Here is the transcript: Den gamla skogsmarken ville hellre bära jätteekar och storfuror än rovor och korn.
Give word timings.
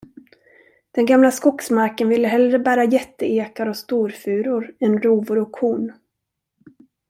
Den 0.91 1.05
gamla 1.05 1.29
skogsmarken 1.35 2.09
ville 2.13 2.27
hellre 2.33 2.59
bära 2.69 2.83
jätteekar 2.85 3.67
och 3.69 3.77
storfuror 3.77 4.73
än 4.79 5.01
rovor 5.01 5.37
och 5.37 5.51
korn. 5.51 5.93